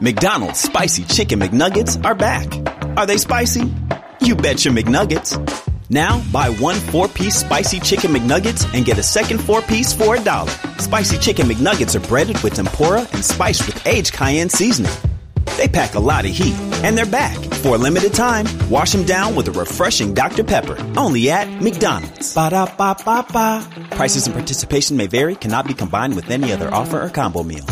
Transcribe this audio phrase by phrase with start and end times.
[0.00, 2.46] McDonald's spicy chicken McNuggets are back.
[2.98, 3.72] Are they spicy?
[4.20, 5.40] You betcha McNuggets.
[5.88, 10.16] Now, buy one four piece spicy chicken McNuggets and get a second four piece for
[10.16, 10.50] a dollar.
[10.76, 14.92] Spicy chicken McNuggets are breaded with tempura and spiced with aged cayenne seasoning.
[15.56, 16.54] They pack a lot of heat,
[16.84, 17.38] and they're back.
[17.62, 20.44] For a limited time, wash them down with a refreshing Dr.
[20.44, 20.76] Pepper.
[20.98, 22.34] Only at McDonald's.
[22.34, 23.66] Ba da ba ba ba.
[23.92, 27.64] Prices and participation may vary, cannot be combined with any other offer or combo meal.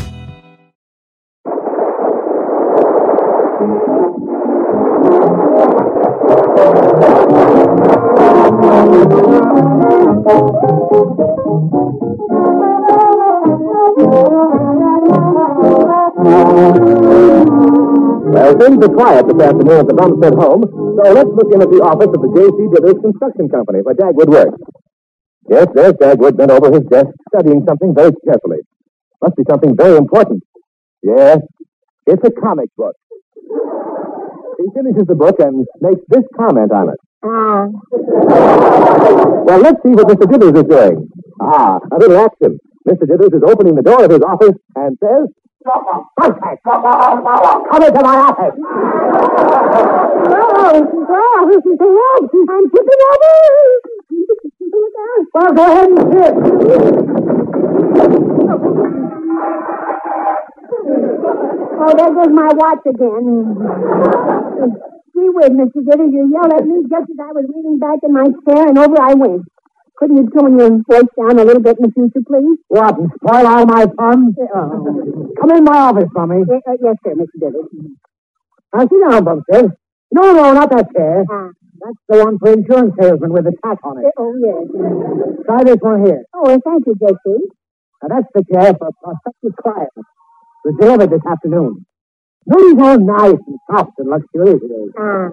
[18.95, 22.21] Quiet this afternoon at the Bumstead home, so let's look in at the office of
[22.23, 22.59] the J.C.
[22.71, 24.59] Dithers Construction Company where Dagwood works.
[25.51, 28.63] Yes, there's Dagwood bent over his desk, studying something very carefully.
[29.21, 30.43] Must be something very important.
[31.03, 31.43] Yes,
[32.07, 32.95] it's a comic book.
[34.63, 37.01] He finishes the book and makes this comment on it.
[37.27, 37.67] Ah.
[39.43, 40.25] Well, let's see what Mr.
[40.31, 41.09] Dithers is doing.
[41.43, 42.59] Ah, a little action.
[42.87, 43.05] Mr.
[43.11, 45.29] Dithers is opening the door of his office and says,
[45.65, 46.61] Contact!
[46.65, 48.57] Come into my office!
[50.27, 51.41] Oh, oh, oh,
[52.51, 53.33] I'm tipping over.
[55.33, 56.35] Well, go ahead and sit.
[61.77, 63.57] Oh, there goes my watch again.
[65.15, 65.81] Gee whiz, Mr.
[65.89, 68.79] Diddy, you yelled at me just as I was leaning back in my chair, and
[68.79, 69.54] over I went.
[69.97, 72.59] Couldn't you tone your voice down a little bit in the future, please?
[72.69, 74.35] What, and spoil all my fun?
[74.55, 75.31] Oh.
[75.41, 76.43] Come in my office, Tommy.
[76.43, 77.39] Uh, uh, yes, sir, Mr.
[77.39, 77.95] Diddy.
[78.75, 79.71] Now, sit down, Bumstead.
[80.11, 81.25] No, no, not that chair.
[81.31, 81.51] Ah.
[81.79, 84.07] That's the one for insurance salesmen with the tack on it.
[84.07, 85.47] Uh, oh, yes.
[85.47, 86.25] Try this one here.
[86.35, 87.27] Oh, well, thank you, J.C.
[88.03, 89.95] Now, that's the chair for prospective clients.
[89.97, 90.05] It
[90.65, 91.87] was delivered this afternoon.
[92.47, 94.91] Notice how nice and soft and luxurious it is.
[94.99, 95.31] Ah.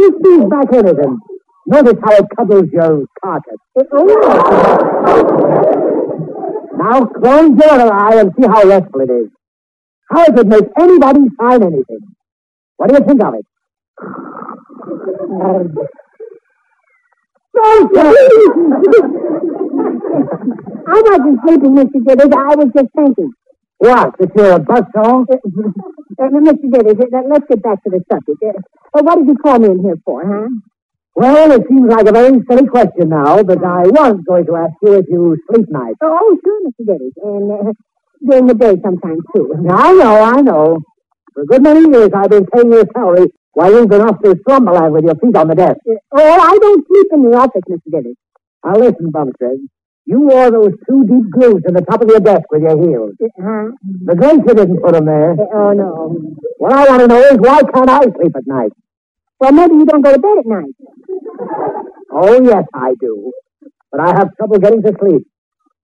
[0.00, 0.86] Just ease back in
[1.66, 3.58] notice how it cuddles your carcass.
[3.94, 4.06] Oh.
[6.76, 9.28] Now close your eye and see how restful it is.
[10.10, 12.00] How does it make anybody sign anything?
[12.76, 13.46] What do you think of it?
[17.54, 17.58] I
[21.04, 22.00] wasn't sleeping, Mr.
[22.06, 22.32] Diddy.
[22.34, 23.30] I was just thinking.
[23.78, 25.26] What, that you're a buzzsaw?
[25.26, 26.68] Uh, Mr.
[26.72, 28.42] Uh, let's get back to the subject.
[28.42, 28.52] Uh,
[28.98, 30.48] uh, what did you call me in here for, huh?
[31.14, 34.72] Well, it seems like a very silly question now, but I was going to ask
[34.82, 35.98] you if you sleep nights.
[36.02, 36.86] Oh, sure, Mr.
[36.86, 37.10] Diddy.
[37.22, 37.72] And uh,
[38.26, 39.52] during the day sometimes, too.
[39.70, 40.78] I know, I know.
[41.34, 44.34] For a good many years I've been paying your salary while you've been off to
[44.48, 45.80] slumberland with your feet on the desk.
[45.88, 47.90] Uh, oh, I don't sleep in the office, Mr.
[47.90, 48.14] Diddy.
[48.64, 49.58] Now listen, Bumstead.
[50.04, 53.12] You wore those two deep grooves in the top of your desk with your heels.
[53.22, 53.70] Uh, huh?
[54.04, 55.32] The glacier didn't put them there.
[55.32, 56.16] Uh, oh, no.
[56.58, 58.72] What I want to know is why can't I sleep at night?
[59.40, 60.74] Well, maybe you don't go to bed at night.
[62.12, 63.32] Oh, yes, I do.
[63.90, 65.26] But I have trouble getting to sleep.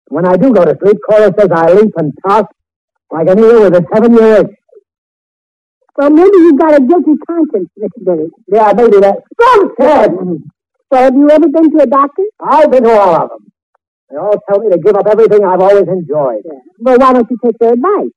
[0.10, 2.46] When I do go to sleep, Cora says I leap and toss
[3.12, 4.56] like an eel with a seven-year itch.
[5.98, 8.06] Well, maybe you've got a guilty conscience, Mr.
[8.06, 8.30] Billy.
[8.54, 9.18] Yeah, maybe that.
[9.38, 10.12] Bumstead!
[10.92, 12.24] Well, have you ever been to a doctor?
[12.40, 13.52] I've been to all of them.
[14.10, 16.44] They all tell me to give up everything I've always enjoyed.
[16.80, 18.12] Well, why don't you take their advice?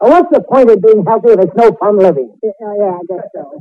[0.00, 2.32] Well, what's the point of being healthy if it's no fun living?
[2.32, 3.52] Oh, yeah, I guess so.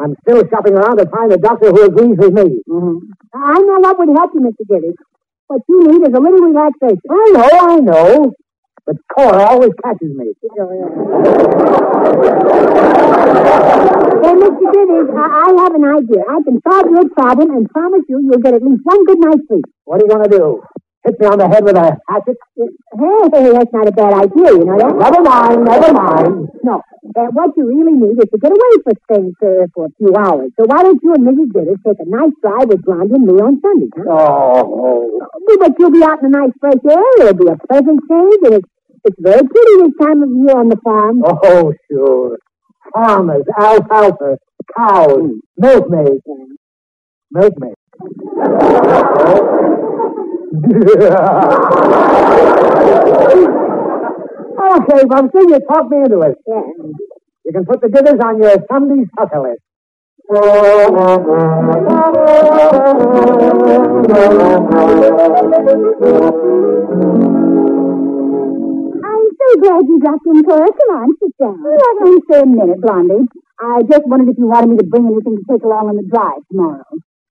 [0.00, 2.64] I'm still shopping around to find a doctor who agrees with me.
[2.64, 3.12] Mm-hmm.
[3.36, 4.64] I know what would help you, Mr.
[4.64, 4.96] Diddy.
[5.48, 7.04] What you need is a little relaxation.
[7.12, 8.32] I know, I know.
[8.86, 10.32] But Cora always catches me.
[10.56, 10.70] Oh,
[14.24, 14.72] Hey, Mr.
[14.72, 16.22] Diddy, I, I have an idea.
[16.24, 19.46] I can solve your problem and promise you you'll get at least one good night's
[19.46, 19.66] sleep.
[19.84, 20.62] What are you going to do?
[21.04, 22.36] Hit me on the head with a hatchet?
[22.56, 22.66] Hey,
[23.32, 24.94] hey, that's not a bad idea, you know that?
[24.98, 26.48] Never mind, never mind.
[26.64, 26.82] No.
[27.14, 30.10] Uh, what you really need is to get away for things uh, for a few
[30.18, 30.50] hours.
[30.58, 31.52] So why don't you and Mrs.
[31.54, 34.02] Diddy take a nice drive with Blondie and me on Sunday, huh?
[34.10, 37.06] Oh, Oh, But you'll be out in the nice fresh air.
[37.22, 38.68] It'll be a pleasant change, and it's,
[39.04, 41.22] it's very pretty this time of year on the farm.
[41.24, 42.38] oh, sure.
[42.92, 44.38] Farmers, alfalfa,
[44.76, 46.22] cows, milkmaids.
[47.30, 47.76] Milkmaids.
[54.66, 56.36] Okay, Bumster, you talk me into it.
[56.46, 56.60] Yeah.
[57.44, 59.62] You can put the Dithers on your Sunday's hustle list.
[60.28, 60.42] I'm
[69.32, 70.66] so glad you dropped in, Cora.
[70.66, 71.62] Come on, sit down.
[71.62, 73.28] Let me stay a minute, Blondie.
[73.60, 76.02] I just wondered if you wanted me to bring anything to take along on the
[76.12, 76.84] drive tomorrow.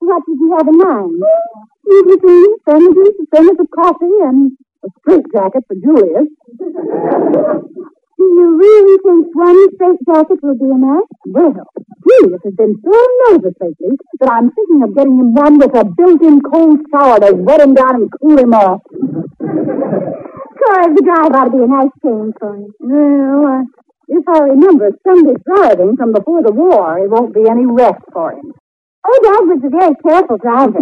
[0.06, 1.18] What did you have in mind?
[1.90, 4.52] Easy things, sandwiches, a thermos of coffee, and
[4.86, 6.30] a straight jacket for Julius.
[8.18, 11.10] Do you really think one straight jacket will be enough?
[11.26, 11.54] Well,
[12.06, 12.98] Julius has been so
[13.30, 17.34] nervous lately that I'm thinking of getting him one with a built-in cold shower to
[17.34, 18.82] wet him down and cool him off.
[19.42, 22.74] Cora, the drive ought to be a nice change for you.
[22.80, 23.64] Well, uh,
[24.08, 28.34] if I remember Sunday's driving from before the war, it won't be any rest for
[28.34, 28.54] him.
[29.06, 30.82] Oh, Dad was a very careful driver.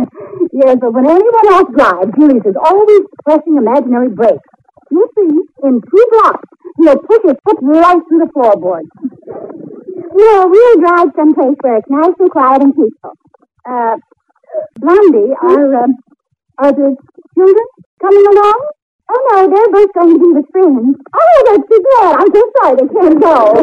[0.54, 4.48] Yes, but when anyone else drives, Julius is always pressing imaginary brakes.
[4.92, 5.31] You see,
[5.68, 6.48] in two blocks,
[6.80, 8.88] he'll push his foot right through the floorboard.
[10.16, 13.14] No, we'll drive someplace where it's nice and quiet and peaceful.
[13.68, 13.98] Uh,
[14.80, 15.88] Blondie, are, uh,
[16.60, 16.96] are the
[17.36, 17.66] children
[18.00, 18.70] coming along?
[19.13, 20.98] Oh, no, they're both going to be with friends.
[21.13, 22.18] Oh, that's too bad.
[22.18, 23.54] I'm so sorry they can't go.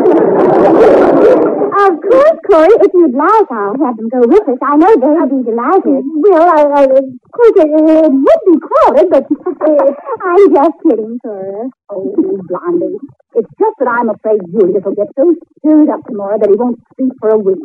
[1.70, 4.62] Of course, Corey, if you'd like, I'll have them go with us.
[4.62, 6.06] I know they'll be delighted.
[6.22, 9.26] well, I, I, of course, it, it would be crowded, but...
[10.22, 11.66] I'm just kidding, Cora.
[11.90, 12.14] Oh,
[12.46, 13.02] Blondie.
[13.34, 16.78] It's just that I'm afraid Julius will get so stirred up tomorrow that he won't
[16.94, 17.58] sleep for a week.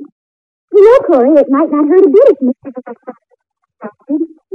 [0.73, 2.73] You know, Corey, it might not hurt a bit if Mr.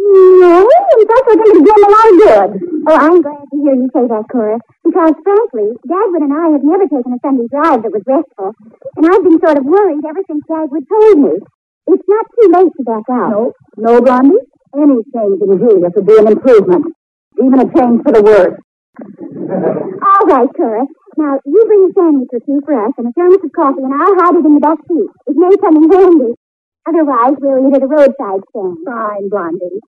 [0.00, 2.50] No, in fact, we're going to do him a lot of good.
[2.88, 6.64] Oh, I'm glad to hear you say that, Cora, because frankly, Dagwood and I have
[6.64, 8.50] never taken a Sunday drive that was restful,
[8.96, 11.34] and I've been sort of worried ever since Dagwood told me.
[11.86, 13.30] It's not too late to back out.
[13.30, 14.40] No, no, Blondie.
[14.74, 16.86] Any change in Julius would be an improvement,
[17.42, 18.56] even a change for the worse.
[20.00, 20.86] All right, Cora.
[21.18, 23.92] Now, you bring a sandwich or two for us and a thermos of coffee, and
[23.92, 25.10] I'll hide it in the back seat.
[25.26, 26.32] It may come in handy.
[26.88, 28.78] Otherwise, we'll eat at a roadside stand.
[28.84, 29.80] Fine, Blondie.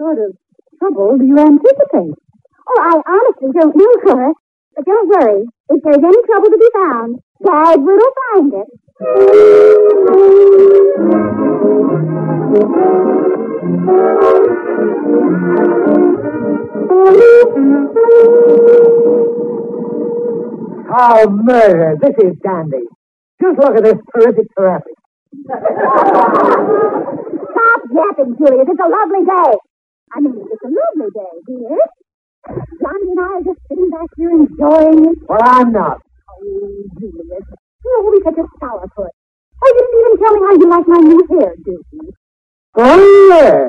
[0.00, 0.36] Sort of
[0.78, 2.14] trouble do you anticipate?
[2.68, 4.32] Oh, I honestly don't know, Cora.
[4.76, 5.44] But don't worry.
[5.70, 7.98] If there's any trouble to be found, Dad will
[8.32, 8.68] find it.
[20.90, 21.96] Oh, murder.
[22.00, 22.86] This is dandy.
[23.40, 24.97] Just look at this terrific traffic.
[25.28, 25.60] Stop
[27.92, 28.68] yapping, Julius.
[28.68, 29.52] It's a lovely day.
[30.12, 31.76] I mean, it's a lovely day, dear.
[32.48, 35.18] Johnny and I are just sitting back here enjoying it.
[35.28, 36.00] Well, I'm not.
[36.30, 37.44] Oh, Julius.
[37.84, 39.12] You're always such a sourpuss.
[39.60, 42.12] Oh, you didn't even tell me how you like my new hair, did you?
[42.76, 43.68] Oh, yeah.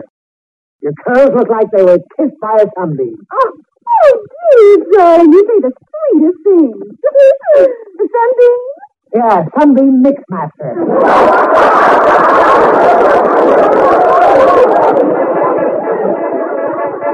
[0.81, 3.17] Your curls look like they were kissed by a sunbeam.
[3.33, 3.51] Oh,
[4.05, 6.77] oh, geez, darling, you say the sweetest things.
[7.97, 8.88] the sunbeam?
[9.13, 10.75] Yeah, sunbeam mixmaster.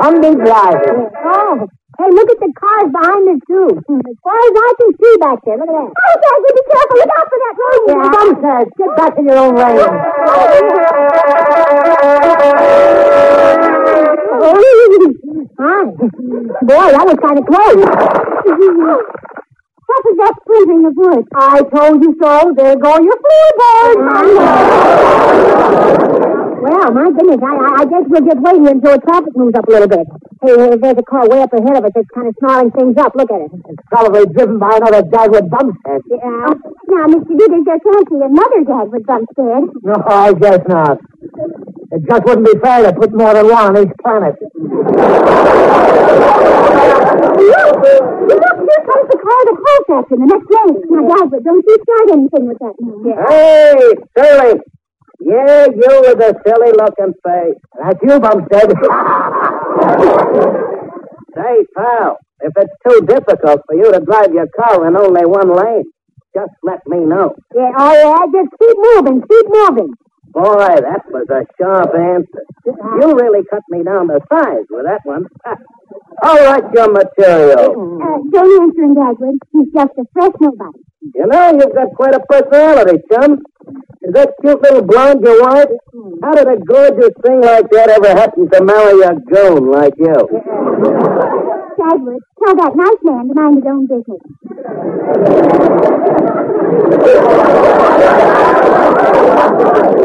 [0.02, 1.10] Sunbeam driver.
[1.24, 3.70] Oh, hey, look at the cars behind us, too.
[3.80, 5.88] As far as I can see back there, look at that.
[5.96, 6.98] Oh, Dagwood, be careful.
[7.00, 7.88] Look out for that road.
[7.88, 8.12] Yeah.
[8.12, 9.80] Bumstead, get back in your own lane.
[15.58, 15.86] Hi.
[16.62, 17.80] Boy, that was kind of close.
[19.86, 21.26] what was that splintering of wood?
[21.36, 22.54] I told you so.
[22.58, 24.02] There go your floorboards.
[26.66, 29.54] Well, my goodness, I, I, I guess we'll just wait here until the traffic moves
[29.54, 30.08] up a little bit.
[30.42, 32.98] Hey, uh, there's a car way up ahead of us that's kind of snarling things
[32.98, 33.14] up.
[33.14, 33.52] Look at it.
[33.70, 36.02] It's probably driven by another Dagwood Bumstead.
[36.10, 36.58] Yeah.
[36.90, 37.38] Now, Mr.
[37.38, 39.64] Dithers, there can't be another Dagwood Bumstead.
[39.86, 40.98] No, I guess not.
[41.92, 44.36] It just wouldn't be fair to put more than one on each planet.
[47.36, 50.76] Look, look, here comes the car that halts us in the next lane.
[50.90, 53.16] Now, Dagwood, don't you start anything with that man.
[53.30, 54.56] Hey, Shirley.
[55.20, 57.60] Yeah, you with the silly looking face.
[57.80, 58.70] That's you, Bumstead.
[61.36, 65.52] Say, pal, if it's too difficult for you to drive your car in only one
[65.56, 65.86] lane,
[66.36, 67.36] just let me know.
[67.56, 69.94] Yeah, oh, yeah, just keep moving, keep moving.
[70.36, 72.44] Boy, that was a sharp answer.
[72.68, 75.24] You really cut me down to size with that one.
[76.28, 77.72] All right, your material.
[77.72, 79.40] Uh, don't answer him, Dagwood.
[79.54, 80.84] He's just a fresh nobody.
[81.16, 83.40] You know, you've got quite a personality, chum.
[84.04, 85.72] Is that cute little blonde your wife?
[86.22, 90.20] How did a gorgeous thing like that ever happen to marry a goon like you?
[91.80, 94.20] Dagwood, tell that nice man to mind his own business.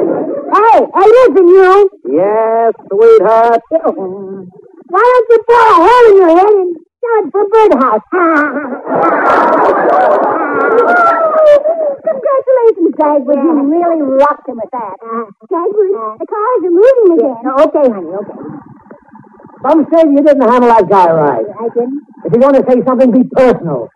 [0.51, 1.91] Hey, hey, listen, you.
[2.11, 3.63] Yes, sweetheart.
[3.71, 8.05] Why don't you pour a hole in your head and stud for birdhouse.
[12.11, 13.39] Congratulations, Dagwood.
[13.39, 14.97] You really rocked him with that.
[14.99, 15.27] Uh-huh.
[15.47, 17.43] Dagwood, the cars are moving again.
[17.61, 18.39] Okay, honey, okay.
[19.63, 21.45] Some said you didn't handle that guy right.
[21.47, 22.01] I didn't.
[22.25, 23.89] If you want to say something, be personal.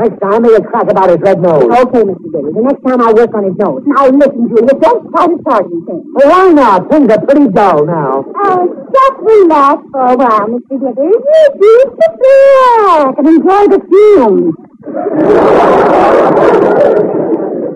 [0.00, 1.64] Next time, a crack about his red nose.
[1.64, 2.24] Okay, Mr.
[2.32, 2.52] Diddy.
[2.56, 3.84] The next time I'll work on his nose.
[3.84, 4.72] Now listen, Julia.
[4.80, 6.08] Don't try to start anything.
[6.16, 6.88] Well, why not?
[6.90, 8.24] Things are pretty dull now.
[8.24, 10.80] Oh, just relax for a while, Mr.
[10.80, 11.12] Diddy.
[11.20, 14.56] Just relax and enjoy the fumes.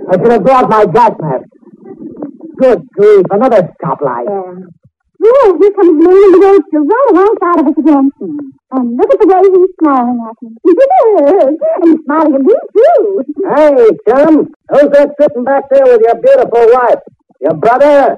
[0.08, 1.44] I should have brought my gas mask.
[2.56, 4.24] Good grief, another stoplight.
[4.32, 4.83] Yeah.
[5.26, 8.10] Oh, here comes in the roadster right alongside of us again.
[8.72, 10.50] And look at the way he's smiling at me.
[11.48, 13.24] and he's smiling at me, too.
[13.56, 17.00] Hey, chum, who's that sitting back there with your beautiful wife?
[17.40, 18.16] Your brother?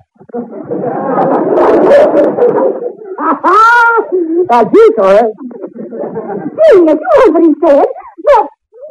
[3.18, 4.02] Ha ha!
[4.48, 5.30] That's you, Tori.
[6.56, 7.86] Gee, you heard what he said.
[8.26, 8.46] Look,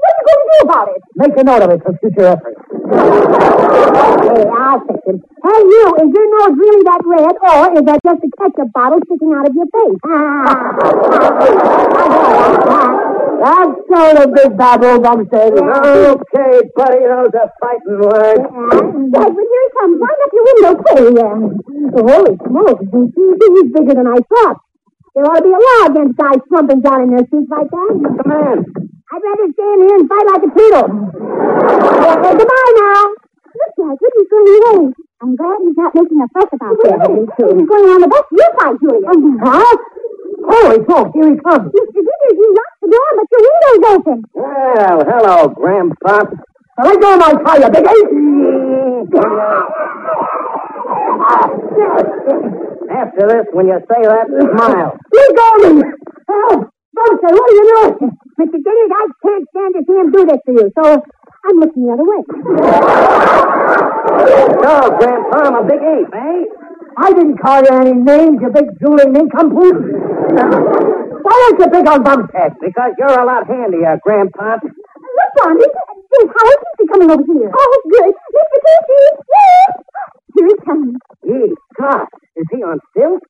[0.05, 1.01] what are you going to do about it?
[1.15, 2.61] Make a note of it for future reference.
[2.85, 5.17] Hey, I'll fix him.
[5.41, 8.99] Hey, you, is your nose really that red, or is that just a ketchup bottle
[9.05, 9.99] sticking out of your face?
[10.05, 10.53] Ah.
[13.35, 15.53] That's so the big babble, Bumstead.
[15.53, 18.45] Okay, buddy, those are fighting words.
[19.11, 21.17] Dad, when here he comes, wind up your window, please.
[21.95, 24.57] Holy smokes, he's bigger than I thought.
[25.15, 27.91] There ought to be a law against guys slumping down in their seats like that.
[28.23, 28.94] Come on.
[29.11, 30.87] I'd rather stay in here and fight like a poodle.
[30.89, 33.03] Uh, goodbye now.
[33.55, 34.93] Look, Dad, he's going away.
[35.21, 36.91] I'm glad he's not making a fuss about this.
[37.37, 38.25] He's going on the bus.
[38.33, 39.09] You fight, Julia.
[39.45, 39.77] Huh?
[40.45, 41.69] Holy smoke, here he comes.
[41.71, 42.01] Mr.
[42.01, 44.17] Dithers, you locked the door, but your window's open.
[44.33, 46.25] Well, hello, Grandpa.
[46.83, 49.15] Let go of my car, you big ape.
[52.91, 54.97] After this, when you say that, smile.
[55.13, 55.81] Let go of me.
[56.27, 56.69] Help.
[56.93, 57.65] Buster, what are you
[57.99, 58.14] doing?
[59.75, 59.85] Mr.
[59.85, 61.03] Can't stand to see him do this to you, so
[61.45, 62.21] I'm looking the other way.
[64.63, 66.43] So, Grandpa, I'm a big ape, eh?
[66.97, 69.75] I didn't call you any names, you big drooling nincompoop.
[71.23, 72.53] Why don't you pick on Bumstead?
[72.61, 74.57] Because you're a lot handier, Grandpa.
[74.63, 77.51] Look, John, this is Howard Casey coming over here.
[77.53, 78.13] Oh, good.
[78.15, 78.57] Mr.
[78.63, 79.03] Casey,
[79.35, 79.71] yes.
[80.35, 80.95] Here he comes.
[81.25, 83.25] Gee, God, is he on stilts?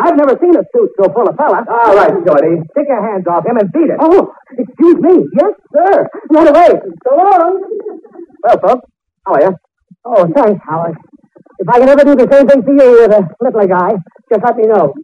[0.00, 1.68] I've never seen a suit so full of fellas.
[1.68, 2.56] All right, Shorty.
[2.76, 3.98] Take your hands off him and beat it.
[4.00, 5.24] Oh, excuse me.
[5.36, 6.08] Yes, sir.
[6.32, 6.70] Run away.
[7.04, 7.60] So long.
[8.42, 8.86] Well, folks,
[9.26, 9.52] how are you?
[10.04, 10.96] Oh, thanks, Howard.
[11.58, 13.92] If I can ever do the same thing for you with a little guy,
[14.32, 14.94] just let me know.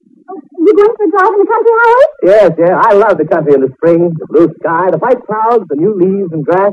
[0.56, 2.10] You going for a drive in the country, Howard?
[2.24, 2.80] Yes, yeah.
[2.80, 5.92] I love the country in the spring, the blue sky, the white clouds, the new
[5.92, 6.72] leaves and grass.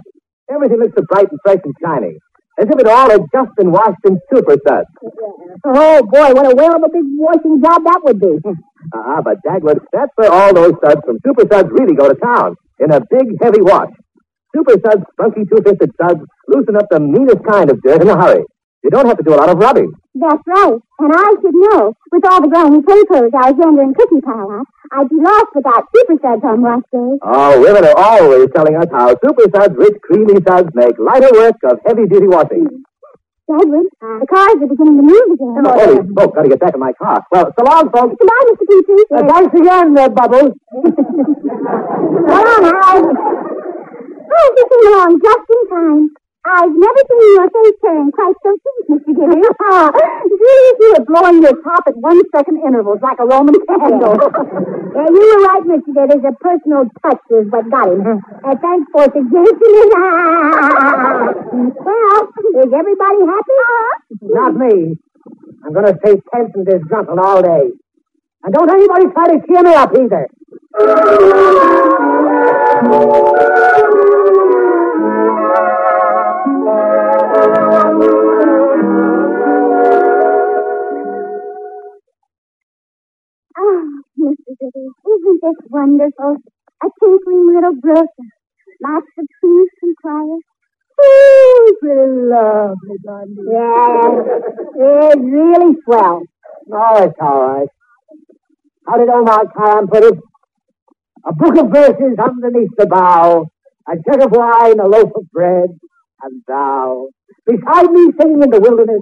[0.49, 2.15] Everything looks so bright and fresh and shiny.
[2.59, 4.87] As if it all had just been washed in super suds.
[5.65, 8.38] Oh, boy, what a whale of a big washing job that would be.
[8.93, 12.53] Ah, but Dagwood, that's where all those suds from Super Suds really go to town.
[12.79, 13.88] In a big, heavy wash.
[14.53, 16.19] Super Suds, funky two-fisted suds,
[16.50, 18.43] loosen up the meanest kind of dirt in a hurry.
[18.83, 19.89] You don't have to do a lot of rubbing.
[20.13, 20.75] That's right.
[21.00, 21.93] And I should know.
[22.12, 26.19] With all the grimy papers Alexander and Cookie pile up, I'd be lost without super
[26.22, 27.12] suds on wash day.
[27.24, 31.55] Oh, women are always telling us how Super Suds, rich, creamy suds make lighter work
[31.63, 32.67] of heavy-duty washing.
[33.50, 35.63] Edward, the cars are beginning to move again.
[35.67, 37.23] Oh, holy smoke, gotta get back in my car.
[37.31, 38.15] Well, so long, folks.
[38.15, 38.65] Goodbye, Mr.
[38.71, 39.05] Petrie.
[39.12, 40.53] Uh, thanks again, uh, Bubbles.
[40.71, 43.17] Come on, Howard.
[44.35, 46.22] Oh, you came along just in time.
[46.43, 49.15] Uh, I've never seen your face turn quite so sweet, Mr.
[49.15, 49.47] Gibbons.
[49.47, 54.19] Geez, you were uh, blowing your top at one second intervals like a Roman candle.
[54.19, 55.88] yeah, you were right, Mr.
[55.95, 56.25] Gibbons.
[56.27, 58.19] A personal touch is what got him.
[58.43, 59.91] Uh, thanks for suggesting it.
[61.79, 62.21] well,
[62.59, 63.57] is everybody happy?
[63.63, 63.95] Uh-huh.
[64.21, 65.00] Not me.
[65.63, 67.71] I'm gonna stay tense and disgruntled all day.
[68.43, 70.27] And don't anybody try to cheer me up either.
[84.63, 86.38] Isn't this wonderful?
[86.84, 88.08] A tinkling little brook.
[88.82, 90.39] Lots of peace and quiet.
[91.01, 93.41] Oh, pretty lovely, Blondie.
[93.51, 94.41] Yes,
[94.75, 96.22] it's really swell.
[96.72, 97.67] Oh, it's all right.
[98.88, 100.20] How did Omar Khayyam put it?
[101.25, 103.48] A book of verses underneath the bough,
[103.89, 105.70] a jug of wine, a loaf of bread,
[106.22, 107.08] and thou.
[107.46, 109.01] Beside me singing in the wilderness,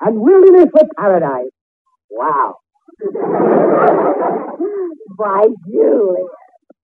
[0.00, 1.52] and wilderness with paradise.
[2.10, 2.56] Wow.
[5.16, 6.26] Why, Julie.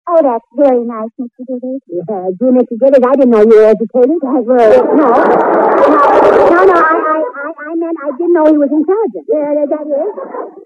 [0.07, 1.43] Oh, that's very nice, Mr.
[1.49, 1.81] Gibbons.
[1.89, 2.77] Yeah, gee, Mr.
[2.79, 4.21] Gibbons, I didn't know you were educated.
[4.23, 4.79] I was.
[4.95, 5.11] No.
[5.11, 5.99] No,
[6.55, 9.27] no, no I, I, I, I meant I didn't know he was intelligent.
[9.27, 10.13] Yeah, that is.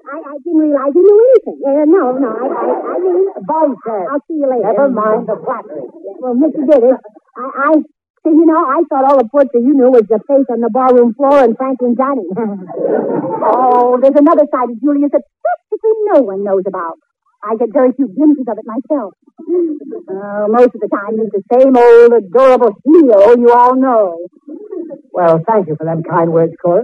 [0.05, 1.59] I, I didn't realize he knew anything.
[1.65, 3.25] Uh, no, no, I, I, I mean...
[3.47, 4.05] Bunsen.
[4.11, 4.69] I'll see you later.
[4.75, 5.87] Never mind the flattery.
[6.19, 6.67] Well, Mr.
[6.67, 7.73] Diddy, I, I,
[8.25, 10.71] see, you know, I thought all the portrait you knew was the face on the
[10.71, 12.27] barroom floor and Frankie and Johnny.
[13.41, 16.99] Oh, there's another side of Julius that practically no one knows about.
[17.43, 19.15] I get very few glimpses of it myself.
[20.11, 24.19] Uh, most of the time, he's the same old adorable hero you all know.
[25.13, 26.83] Well, thank you for them kind words, Cora.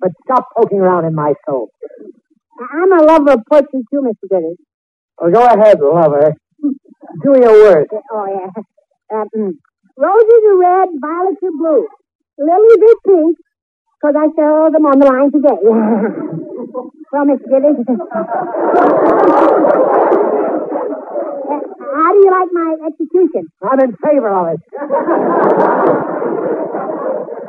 [0.00, 1.70] But stop poking around in my soul.
[2.60, 4.28] I'm a lover of portraits too, Mr.
[4.30, 4.54] Diddy.
[5.20, 6.34] Well, go ahead, lover.
[6.62, 7.88] Do your work.
[8.12, 8.62] Oh, yeah.
[9.12, 9.50] Uh, mm.
[9.98, 11.88] Roses are red, violets are blue.
[12.38, 13.36] Lilies are pink,
[13.98, 15.58] because I saw them on the line today.
[17.10, 17.50] well, Mr.
[17.50, 17.82] Diddy.
[21.50, 21.58] Uh,
[21.98, 23.50] how do you like my execution?
[23.58, 24.60] I'm in favor of it.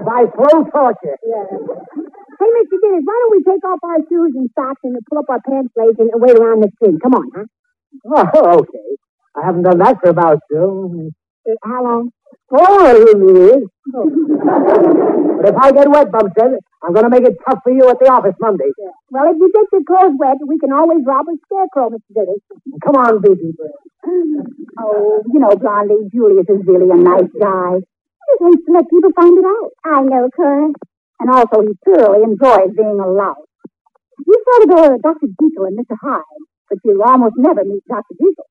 [0.02, 1.18] By slow torture.
[1.22, 1.46] Yeah.
[1.54, 2.76] Hey, Mr.
[2.82, 5.70] Dennis, why don't we take off our shoes and socks and pull up our pants
[5.76, 6.98] legs and wait around the stream?
[6.98, 7.46] Come on, huh?
[8.34, 8.98] Oh, okay.
[9.36, 12.10] I haven't done that for about uh, Uh, how long?
[12.52, 13.64] Years.
[15.40, 17.96] But if I get wet, Bumstead, I'm going to make it tough for you at
[17.96, 18.76] the office Monday.
[19.08, 22.12] Well, if you get your clothes wet, we can always rob a scarecrow, Mr.
[22.12, 22.44] Dennis.
[22.84, 23.56] Come on, baby.
[24.76, 27.80] Oh, you know, Blondie, Julius is really a nice guy.
[27.80, 29.72] He just hates to let people find it out.
[29.88, 30.76] I know, Curran.
[31.24, 33.48] And also, he thoroughly enjoys being a lout.
[34.28, 35.32] You sort of go Dr.
[35.40, 35.96] Diesel and Mr.
[36.04, 38.12] Hyde, but you'll almost never meet Dr.
[38.20, 38.48] Diesel.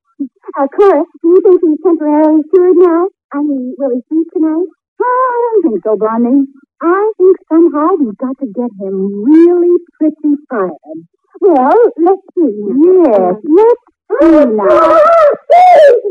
[0.57, 3.13] Uh, Cora, do you think he's temporarily cured now?
[3.31, 4.67] I mean, will he sleep tonight?
[5.01, 6.49] Oh, I don't think so, Blondie.
[6.81, 10.99] I think somehow we've got to get him really pretty tired.
[11.41, 12.49] Well, let's see.
[12.49, 13.83] Yes, let's
[14.17, 14.65] see oh, now.
[14.65, 14.99] Oh,
[15.69, 16.09] oh,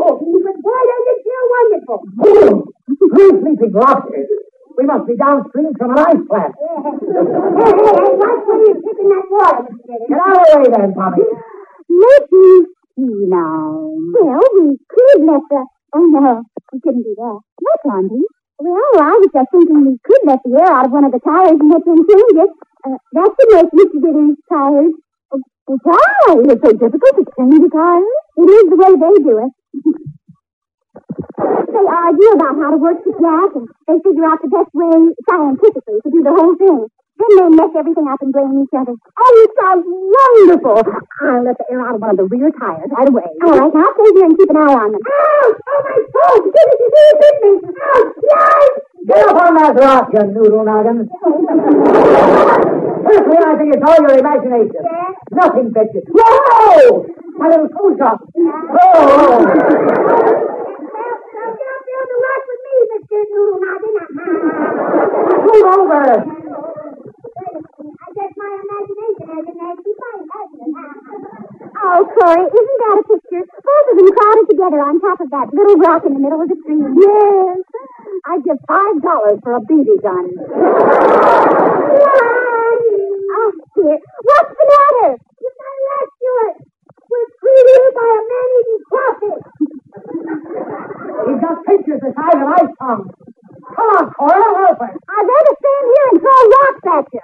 [0.00, 1.98] oh boy, does it feel wonderful.
[2.98, 4.28] Who's sleeping lobsters?
[4.78, 6.54] We must be downstream from an ice plant.
[7.58, 9.66] Hey, hey, hey, watch where you're that water.
[9.86, 10.08] Dennis.
[10.08, 11.22] Get out of the way then, Tommy.
[11.90, 13.90] Let me see now.
[14.14, 15.66] Well, we could let the...
[15.94, 16.42] Oh, no,
[16.72, 17.40] we couldn't do that.
[17.60, 18.24] What, Blondie?
[18.58, 21.20] Well, I was just thinking we could let the air out of one of the
[21.20, 22.50] tires and let them change it.
[22.84, 23.98] Uh, that should make Mr.
[24.02, 24.92] Diddy's tires.
[25.32, 25.38] Uh,
[25.80, 26.44] why?
[26.44, 28.12] It's so difficult to change a tire.
[28.36, 29.52] It is the way they do it.
[31.72, 35.14] they argue about how to work the gas, and they figure out the best way
[35.24, 36.86] scientifically to do the whole thing.
[37.18, 38.94] Then they mess everything up and blame each other.
[38.94, 40.86] Oh, it sounds wonderful.
[41.18, 43.26] I'll let the air out of one of the rear tires right away.
[43.42, 45.02] All right, now stay here and keep an eye on them.
[45.02, 46.46] Oh, oh my God!
[46.46, 46.78] Did it,
[47.18, 47.58] hit me!
[48.22, 48.70] Yes!
[49.08, 51.10] Get up on that rock, you noodle noggin.
[53.02, 54.82] Personally, I think it's all your imagination.
[55.34, 56.04] Nothing fits it.
[56.14, 57.02] Whoa!
[57.34, 58.22] My little toe shop.
[58.78, 59.42] Oh!
[65.48, 66.38] Move over.
[71.78, 73.44] Oh, Corey, isn't that a picture?
[73.46, 76.48] Both of them crowded together on top of that little rock in the middle of
[76.48, 76.98] the stream.
[76.98, 77.62] Yes.
[78.26, 80.26] I'd give five dollars for a BB gun.
[83.30, 83.98] oh, dear.
[84.02, 85.14] What's the matter?
[85.38, 86.56] You gotta let to it.
[87.08, 89.46] We're treated by a man-eating crawfish.
[91.28, 93.27] He's got pictures the size of ice tongues.
[93.78, 94.82] Come on, Cora, help.
[94.82, 97.22] I'd rather stand here and throw rocks at you.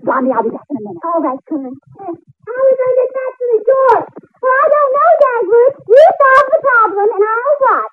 [0.00, 1.04] Blondie, I'll be back in a minute.
[1.04, 1.76] All right, Curran.
[1.76, 4.00] How are we going to get back to the shore?
[4.40, 5.72] Well, I don't know, Dagwood.
[5.92, 7.92] You solve the problem, and I'll watch.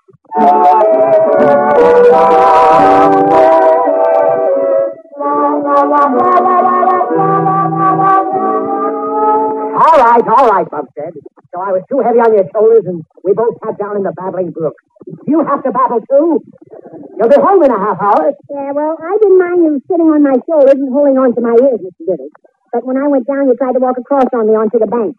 [9.76, 11.14] All right, all right, Bumstead.
[11.54, 14.14] So I was too heavy on your shoulders, and we both sat down in the
[14.16, 14.76] babbling brook.
[15.28, 16.40] You have to babble too.
[17.16, 18.28] You'll be home in a half hour.
[18.52, 21.56] Yeah, well, I didn't mind you sitting on my shoulders and holding on to my
[21.56, 22.04] ears, Mr.
[22.04, 22.28] Diddy.
[22.76, 25.16] But when I went down, you tried to walk across on me onto the bank.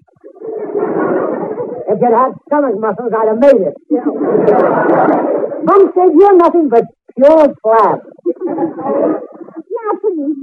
[1.88, 3.76] If you'd had stomach muscles, I'd have made it.
[5.64, 6.84] Mom said you're nothing but
[7.16, 8.04] pure flab.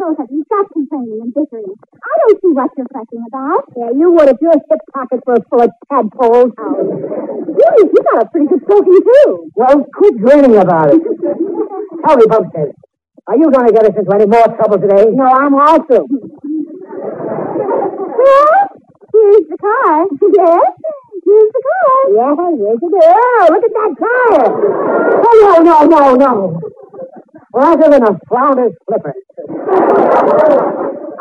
[0.03, 1.63] Both of you, stop complaining and bickering.
[1.95, 3.71] I don't see what you're fussing about.
[3.71, 6.51] Yeah, you would if your hip pockets were full of tadpoles.
[6.59, 9.47] Really, you got a pretty good soaking, too.
[9.55, 10.99] Well, quit grinning about it.
[12.03, 12.75] Tell me, Bumstead,
[13.31, 15.07] are you going to get us into any more trouble today?
[15.07, 15.55] No, I'm
[15.87, 16.03] through.
[18.19, 18.59] Well,
[19.07, 20.03] here's the car.
[20.19, 20.67] Yes,
[21.23, 21.95] here's the car.
[22.11, 23.55] Yeah, here's the girl.
[23.55, 24.51] Look at that car.
[25.23, 26.59] Oh, no, no, no, no.
[27.53, 29.13] Rather than a flounder's flipper.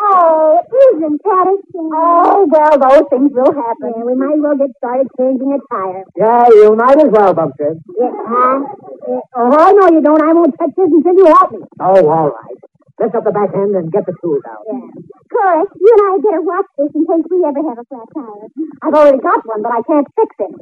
[0.03, 1.92] Oh, isn't that a shame?
[1.92, 3.92] Oh, well, those things will happen.
[3.97, 6.05] Yeah, we might as well get started changing a tire.
[6.16, 7.85] Yeah, you might as well, Bumstead.
[8.01, 8.64] Yeah, huh?
[9.09, 9.21] Yeah.
[9.37, 10.25] Oh, no, you don't.
[10.25, 11.61] I won't touch this until you help me.
[11.81, 12.59] Oh, all right.
[12.99, 14.64] Lift up the back end and get the tools out.
[14.64, 14.88] Yeah.
[15.29, 18.49] Corey, you and I better watch this in case we ever have a flat tire.
[18.81, 20.55] I've already got one, but I can't fix it.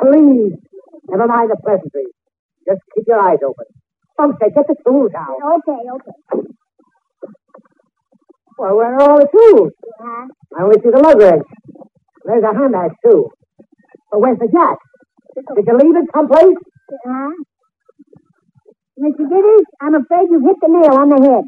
[0.00, 0.56] Please.
[1.08, 2.15] Never mind the pleasantries.
[2.66, 3.66] Just keep your eyes open.
[4.18, 5.36] Bumstead, get the tools out.
[5.38, 6.16] Okay, okay.
[8.58, 9.72] Well, where are all the tools?
[10.00, 10.26] Yeah.
[10.58, 11.46] I only see the lug wrench.
[12.24, 13.28] There's a hand axe, too.
[14.10, 14.78] But where's the jack?
[15.36, 16.56] Did you leave it someplace?
[17.04, 17.30] Huh?
[18.96, 19.28] Mr.
[19.28, 21.44] Dithers, I'm afraid you've hit the nail on the head.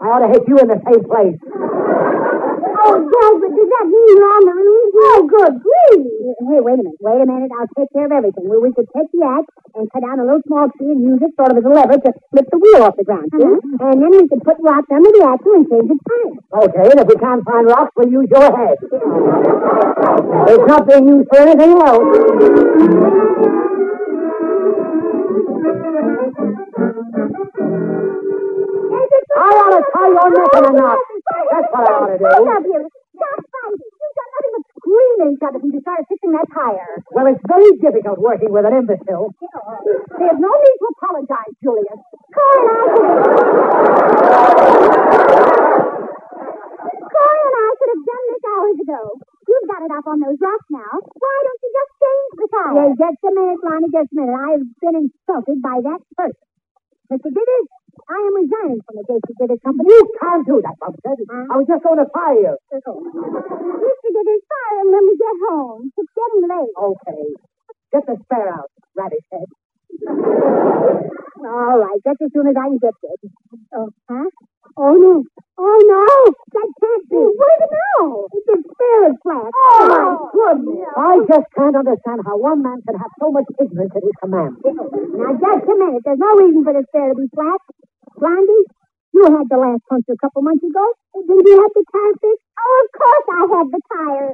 [0.00, 1.36] I ought to hit you in the same place.
[1.44, 4.90] Oh, Jasmine, does that mean you're on the roof?
[4.96, 5.52] Oh, good.
[5.96, 7.00] Hey, wait a minute.
[7.00, 7.50] Wait a minute.
[7.56, 8.44] I'll take care of everything.
[8.44, 11.20] Well, we could take the axe and cut down a little small tree and use
[11.24, 13.40] it sort of as a lever to lift the wheel off the ground, see?
[13.40, 13.88] Uh-huh.
[13.88, 16.36] And then we could put rocks under the axle and change its tire.
[16.68, 18.76] Okay, and if we can't find rocks, we'll use your head.
[20.52, 22.04] It's not being used for anything else.
[29.36, 30.96] I ought to tie your neck in a knot.
[30.96, 32.24] That's what I ought to do.
[32.24, 32.80] Both of you,
[33.16, 33.80] stop fighting.
[33.80, 34.64] You've got nothing but
[34.96, 37.04] screaming other since you started fixing that tire.
[37.12, 39.36] Well, it's very difficult working with an imbecile.
[39.36, 42.00] There's no need to apologize, Julius.
[42.32, 43.12] Corey and I could
[47.12, 49.02] Corey and I could have done this hours ago.
[49.46, 50.94] You've got it up on those rocks now.
[50.96, 52.72] Why don't you just change the tire?
[52.74, 54.34] Yeah, just a minute, Ronnie, just a minute.
[54.34, 56.46] I've been insulted by that person.
[57.06, 57.30] Mr.
[57.30, 57.66] Dithers,
[58.10, 59.30] I am resigning from the J.C.
[59.38, 59.86] Dithers Company.
[59.86, 61.22] You can't do that, Bumstead.
[61.30, 62.58] I was just going to fire you.
[64.86, 65.90] Him when we get home.
[65.98, 66.74] It's getting late.
[66.78, 67.24] Okay.
[67.92, 69.50] Get the spare out, radish head.
[71.42, 73.18] All right, just as soon as I can get there.
[73.74, 74.30] Oh, huh?
[74.76, 75.22] Oh, no.
[75.58, 76.06] Oh, no.
[76.52, 77.16] That can't be.
[77.16, 78.26] What is it now?
[78.30, 79.50] The spare is flat.
[79.50, 79.78] Oh.
[79.78, 80.90] oh, my goodness.
[80.96, 84.58] I just can't understand how one man can have so much ignorance at his command.
[84.62, 86.02] Now, just a minute.
[86.04, 87.62] There's no reason for the spare to be flat.
[88.18, 88.66] Blondie,
[89.14, 90.84] you had the last puncture a couple months ago.
[91.14, 92.44] Didn't you have the tire fixed?
[92.60, 94.32] Oh, of course I had the tire?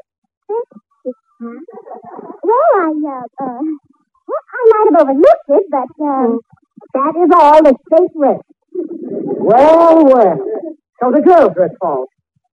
[2.43, 3.63] Well, I, uh, uh,
[4.29, 6.41] well, I might have overlooked it, but, um,
[6.95, 8.45] That is all the state risk.
[9.43, 10.39] Well, well.
[11.01, 12.09] So the girls are at fault.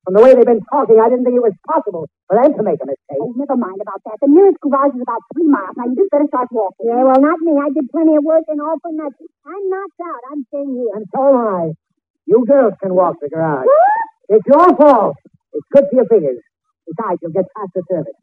[0.06, 2.64] From the way they've been talking, I didn't think it was possible for them to
[2.64, 3.20] make a mistake.
[3.22, 4.18] Oh, never mind about that.
[4.24, 5.76] The nearest garage is about three miles.
[5.78, 6.88] Now, you just better start walking.
[6.88, 7.60] Yeah, well, not me.
[7.62, 9.28] I did plenty of work and all for nothing.
[9.46, 10.22] I'm knocked out.
[10.34, 10.94] I'm staying here.
[10.98, 11.64] And so am I.
[12.26, 13.68] You girls can walk the garage.
[14.30, 15.18] It's your fault.
[15.54, 16.42] It's good for your fingers.
[16.88, 18.20] Besides, you'll get past the service.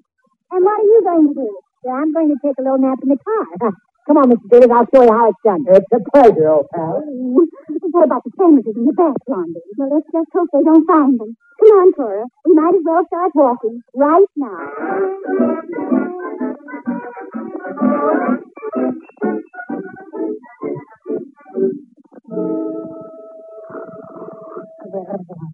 [0.50, 1.50] And what are you going to do?
[1.84, 3.72] Yeah, I'm going to take a little nap in the car.
[4.06, 4.48] Come on, Mr.
[4.50, 4.70] Davis.
[4.70, 5.64] I'll show you how it's done.
[5.66, 7.02] It's a pleasure, old pal.
[7.02, 7.46] Oh,
[7.90, 9.60] what about the sandwiches in the back, Blondie?
[9.76, 11.36] Well, let's just hope they don't find them.
[11.58, 12.24] Come on, Cora.
[12.44, 14.66] We might as well start walking right now.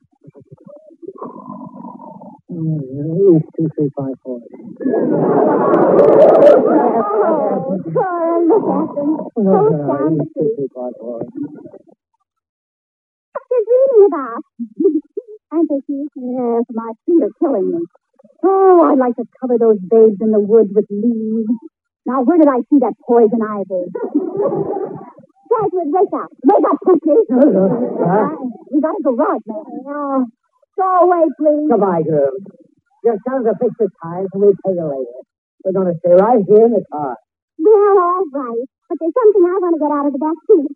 [2.52, 4.40] Two three five four.
[4.44, 4.44] Oh,
[7.96, 9.10] Cora, look at them.
[9.40, 10.56] Both down the East two street.
[10.56, 11.20] three five four.
[13.32, 14.42] What you dreaming about?
[15.52, 16.12] Aren't they cute?
[16.12, 17.80] Yes, my feet are killing me.
[18.44, 21.48] Oh, I'd like to cover those babes in the woods with leaves.
[22.04, 23.88] Now, where did I see that poison ivy?
[25.48, 26.28] Dagwood, wake up.
[26.44, 27.16] Wake up, quickly.
[28.02, 28.28] Huh?
[28.72, 29.64] We got a garage, man.
[29.86, 30.26] Oh,
[30.78, 31.68] go away, please.
[31.70, 32.42] Goodbye, girls.
[33.04, 35.20] Just tell them to fix the tires and we'll pay you later.
[35.64, 37.16] We're going to stay right here in the car.
[37.58, 38.66] Well, all right.
[38.88, 40.70] But there's something I want to get out of the back seat.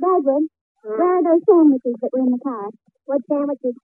[0.00, 0.44] Dagwood,
[0.82, 2.70] where are those sandwiches that were in the car?
[3.04, 3.76] What sandwiches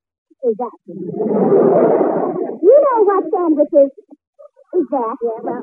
[0.45, 0.77] is that?
[0.87, 5.16] you know what sandwiches is that?
[5.23, 5.62] Yeah, well,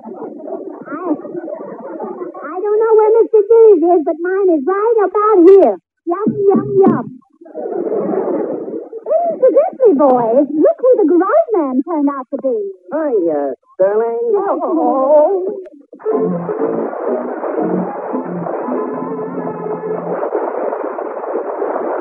[0.88, 3.40] I, I don't know where Mr.
[3.50, 5.76] D's is, but mine is right about here.
[6.06, 7.06] Yum, yum, yum.
[10.04, 10.48] It's the Grizzly Boys.
[10.52, 12.72] Look who the garage man turned out to be.
[12.92, 14.34] Hiya, Sterling.
[14.36, 15.64] Oh.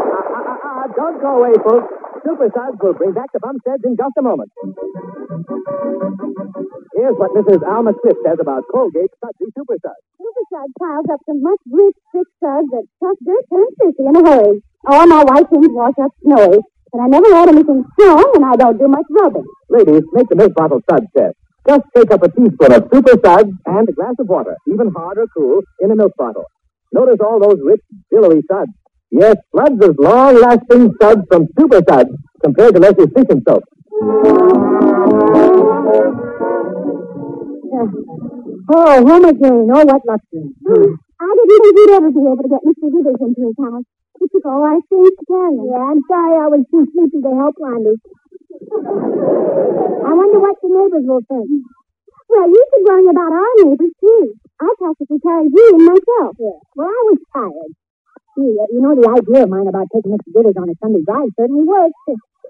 [0.02, 1.92] Uh, uh, uh, don't go away, folks.
[2.24, 4.50] Super Suds will bring back the Bumsteads in just a moment.
[6.94, 7.62] Here's what Mrs.
[7.66, 10.02] Alma Swift says about Colgate Sudsy Super Suds.
[10.18, 14.22] Supersud piles up so much rich, thick suds that tough dirt turns fishy in a
[14.22, 14.62] hurry.
[14.86, 16.58] Oh, my white things wash up snowy.
[16.92, 19.46] But I never had anything strong, and I don't do much rubbing.
[19.70, 21.35] Ladies, make the milk bottle suds test.
[21.66, 25.16] Just take up a teaspoon of super suds and a glass of water, even hard
[25.16, 26.44] or cool, in a milk bottle.
[26.92, 28.72] Notice all those rich, billowy suds.
[29.11, 32.11] Yes, floods of long-lasting suds from super suds
[32.44, 33.62] compared to less efficient soap.
[38.74, 39.68] Oh, home again.
[39.72, 40.50] Oh, what luxury.
[41.20, 42.90] I didn't think you'd ever be able to get Mr.
[42.92, 43.85] Dithers into his house.
[44.22, 45.38] Took all our strength to.
[45.66, 47.98] Yeah, I'm sorry I was too sleepy to help Blondie.
[48.70, 51.50] I wonder what the neighbors will think.
[52.30, 54.22] Well, you should worry about our neighbors, too.
[54.62, 56.32] I practically carried you in myself.
[56.38, 56.58] Yeah.
[56.78, 57.72] Well, I was tired.
[58.38, 60.30] Gee, you know, the idea of mine about taking Mr.
[60.32, 61.98] Dithers on a Sunday drive certainly works.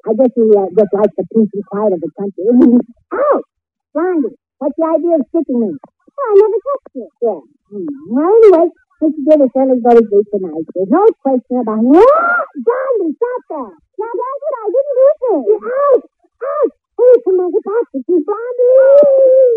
[0.06, 2.46] I guess he uh, just likes the peace and quiet of the country.
[3.16, 3.48] Ouch!
[3.96, 5.72] Blondie, what's the idea of sticking me?
[5.72, 7.08] Well, I never touched you.
[7.26, 7.40] Yeah.
[7.72, 7.88] Hmm.
[8.12, 8.66] Well, anyway,
[9.02, 9.18] Mr.
[9.26, 10.62] Dithers certainly go to sleep tonight.
[10.78, 11.90] There's no question about it.
[11.90, 13.74] Blondie, stop that!
[13.98, 15.58] Now, that's what I didn't do this.
[15.58, 16.06] Ouch!
[16.38, 16.70] Ouch!
[17.02, 18.78] Hey, come on, get back to you, Blondie!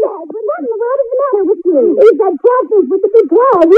[0.01, 1.93] Yes, but what in the world is the matter with you?
[1.93, 3.69] It's that crawfish with the big claws.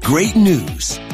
[0.00, 0.98] Great news!